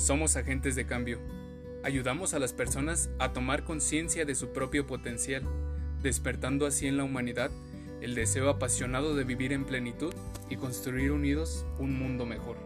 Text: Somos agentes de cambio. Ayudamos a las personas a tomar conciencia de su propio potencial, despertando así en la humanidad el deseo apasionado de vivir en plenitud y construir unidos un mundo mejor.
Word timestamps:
Somos 0.00 0.36
agentes 0.36 0.76
de 0.76 0.86
cambio. 0.86 1.18
Ayudamos 1.84 2.32
a 2.32 2.38
las 2.38 2.54
personas 2.54 3.10
a 3.18 3.34
tomar 3.34 3.64
conciencia 3.64 4.24
de 4.24 4.34
su 4.34 4.50
propio 4.50 4.86
potencial, 4.86 5.42
despertando 6.02 6.64
así 6.64 6.86
en 6.86 6.96
la 6.96 7.04
humanidad 7.04 7.50
el 8.00 8.14
deseo 8.14 8.48
apasionado 8.48 9.14
de 9.14 9.24
vivir 9.24 9.52
en 9.52 9.66
plenitud 9.66 10.14
y 10.48 10.56
construir 10.56 11.12
unidos 11.12 11.66
un 11.78 11.98
mundo 11.98 12.24
mejor. 12.24 12.56